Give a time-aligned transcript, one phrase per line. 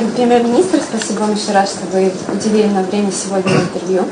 [0.00, 4.04] премьер-министр, спасибо вам еще раз, что вы уделили нам время сегодня на интервью.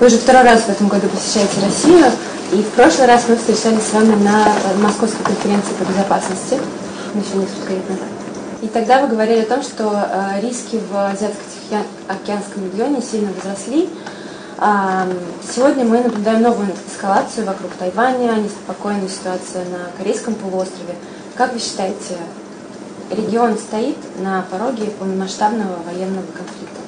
[0.00, 2.06] Вы уже второй раз в этом году посещаете Россию,
[2.52, 4.46] и в прошлый раз мы встречались с вами на
[4.82, 6.58] Московской конференции по безопасности,
[7.14, 8.08] еще несколько лет назад.
[8.62, 13.90] И тогда вы говорили о том, что э, риски в Азиатско-Тихоокеанском регионе сильно возросли.
[14.58, 15.04] Э,
[15.54, 20.94] сегодня мы наблюдаем новую эскалацию вокруг Тайваня, неспокойная ситуация на Корейском полуострове.
[21.36, 22.16] Как вы считаете,
[23.10, 26.80] регион стоит на пороге полномасштабного военного конфликта?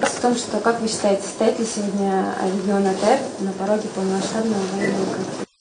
[0.00, 4.62] Вопрос в том, что, как вы считаете, стоит ли сегодня регион АТР на пороге полномасштабного
[4.74, 5.51] военного конфликта?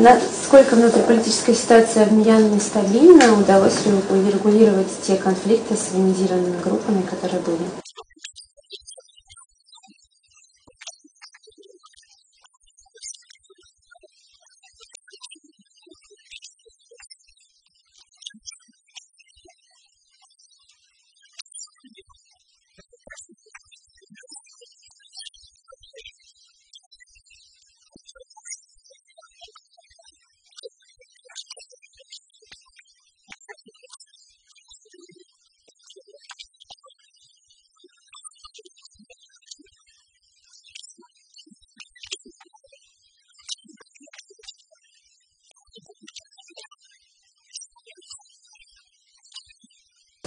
[0.00, 7.40] Насколько внутриполитическая ситуация в Мьянме стабильна, удалось ли урегулировать те конфликты с военизированными группами, которые
[7.42, 7.89] были?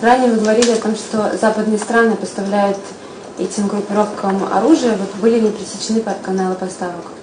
[0.00, 2.78] Ранее вы говорили о том, что западные страны поставляют
[3.38, 4.96] этим группировкам оружие.
[4.96, 7.19] Вот были ли пресечены каналы поставок?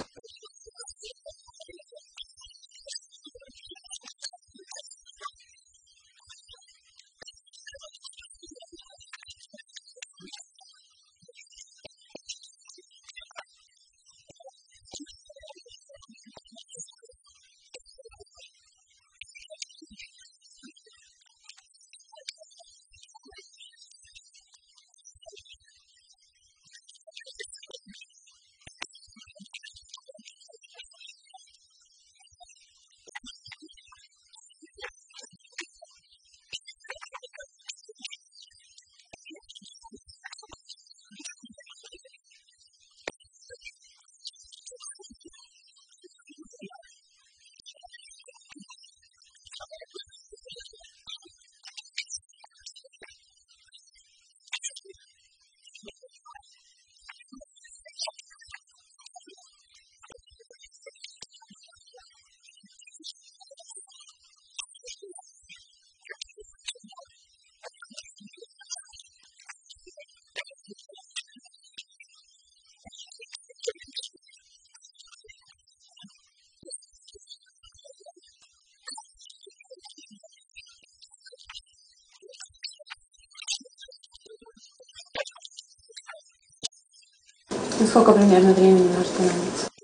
[87.87, 89.76] Сколько примерно времени может понадобиться?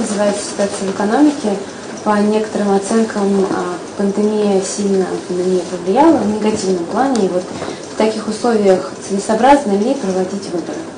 [0.00, 1.56] Называется ситуация в экономике.
[2.04, 7.26] По некоторым оценкам а, пандемия сильно на нее повлияла в негативном плане.
[7.26, 7.44] И вот
[7.92, 10.89] в таких условиях целесообразно ли проводить выборы?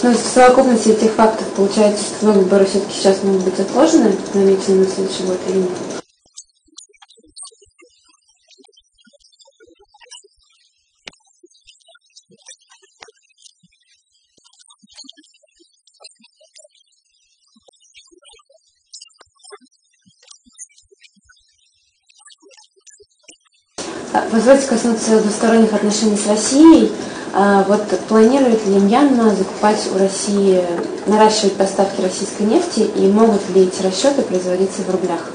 [0.00, 4.86] Ну, в совокупности этих фактов получается, что выборы все-таки сейчас могут быть отложены, намечены на
[4.86, 5.70] следующий год или нет?
[24.30, 26.92] Позвольте коснуться двусторонних отношений с Россией.
[27.34, 30.64] А, вот планирует ли Мьянма закупать у России,
[31.06, 35.30] наращивать поставки российской нефти и могут ли эти расчеты производиться в рублях?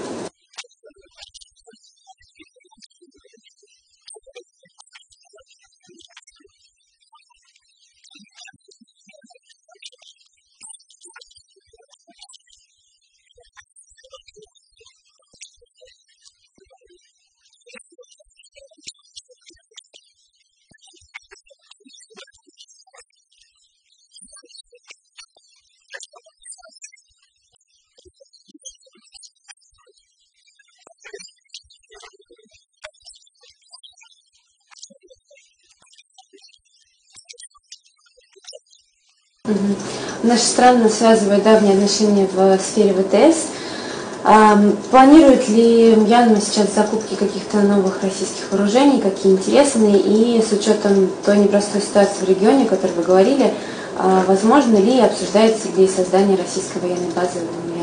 [39.53, 40.37] Угу.
[40.37, 43.47] Страны связывают давние отношения в сфере ВТС.
[44.89, 51.39] Планирует ли Мьянма сейчас закупки каких-то новых российских вооружений, какие интересные, и с учетом той
[51.39, 53.53] непростой ситуации в регионе, о которой вы говорили,
[53.97, 57.82] а, возможно ли обсуждается ли создание российской военной базы в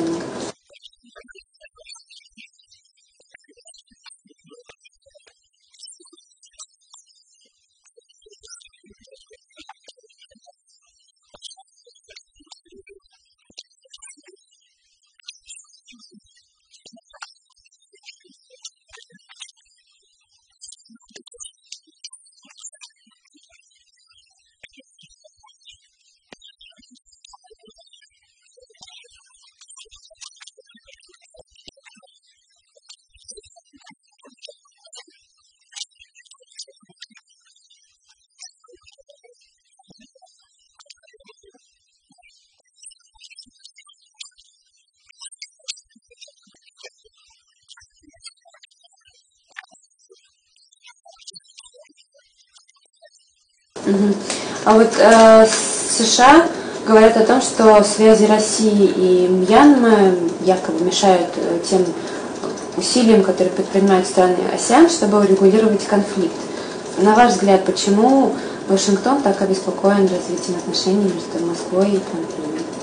[54.65, 55.47] А вот э,
[55.99, 56.47] США
[56.87, 61.85] говорят о том, что связи России и Мьянмы якобы мешают э, тем
[62.77, 66.35] усилиям, которые предпринимают страны АСИАН, чтобы урегулировать конфликт.
[66.99, 68.35] На ваш взгляд, почему
[68.69, 72.80] Вашингтон так обеспокоен развитием отношений между Москвой и Пхеньяном?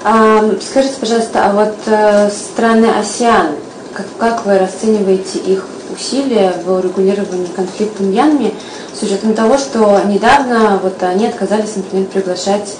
[0.00, 3.48] Скажите, пожалуйста, а вот э, страны АСИАН,
[3.92, 8.54] как, как вы расцениваете их усилия в урегулировании конфликта Мьянме,
[8.98, 12.76] с учетом того, что недавно вот они отказались, например, приглашать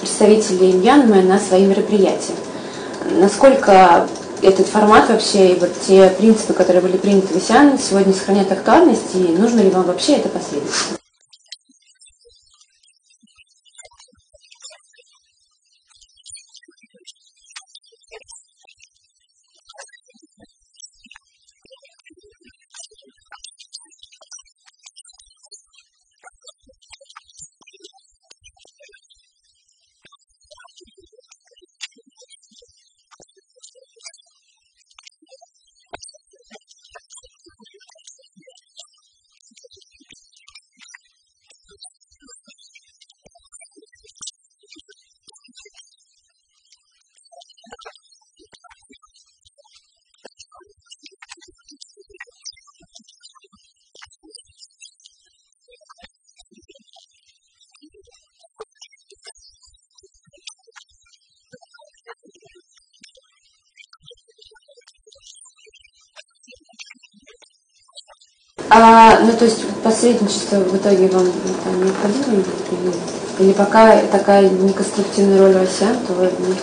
[0.00, 2.34] представителей Мьянмы на свои мероприятия.
[3.18, 4.06] Насколько
[4.42, 9.14] этот формат вообще и вот те принципы, которые были приняты в ИСИАН, сегодня сохранят актуальность,
[9.14, 10.99] и нужно ли вам вообще это последовать?
[68.72, 71.26] А, ну, то есть посредничество в итоге вам
[71.64, 72.94] там, необходимо или,
[73.40, 76.54] или пока такая неконструктивная роль россиян, то вы не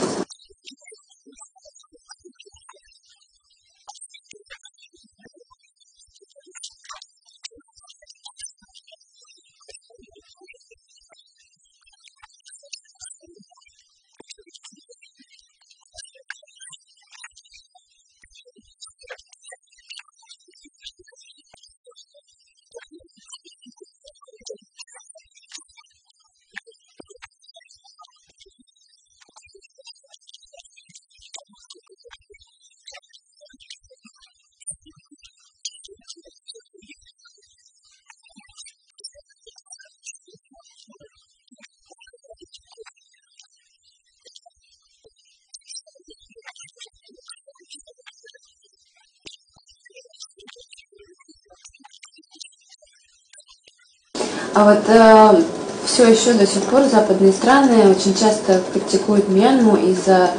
[54.57, 55.43] А вот э,
[55.85, 60.31] все еще до сих пор западные страны очень часто критикуют Мьянму из-за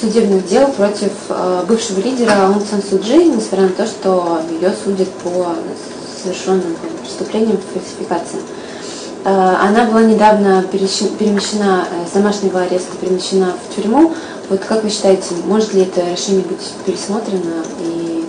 [0.00, 5.10] судебных дел против э, бывшего лидера Аун Сан Суджи, несмотря на то, что ее судят
[5.22, 5.48] по
[6.22, 8.44] совершенным преступлениям, фальсификациям.
[9.26, 14.14] Э, она была недавно перемещена э, с домашнего ареста, перемещена в тюрьму.
[14.48, 18.25] Вот как вы считаете, может ли это решение быть пересмотрено и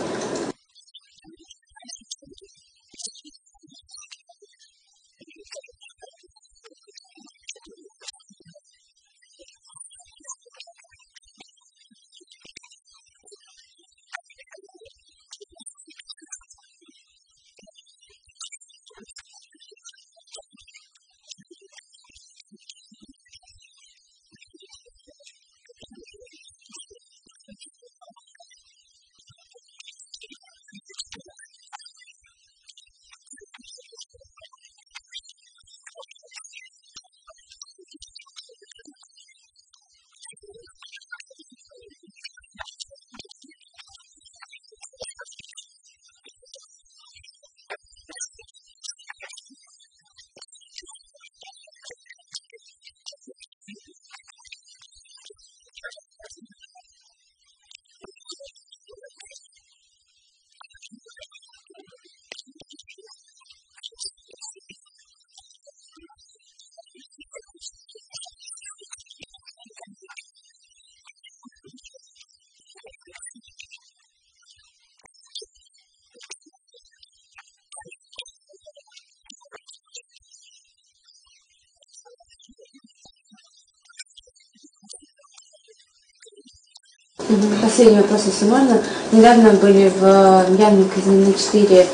[87.62, 88.82] Последний вопрос, если можно.
[89.12, 91.86] Недавно были в Мьянме казнены четыре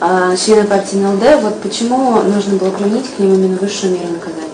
[0.00, 1.42] а, члена партии НЛД.
[1.42, 4.45] Вот почему нужно было применить к ним именно высшую меру наказания?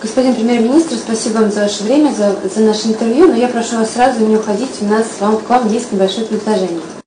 [0.00, 3.92] Господин премьер-министр, спасибо вам за ваше время, за, за наше интервью, но я прошу вас
[3.92, 6.97] сразу не уходить, у нас вам, к вам есть небольшое предложение.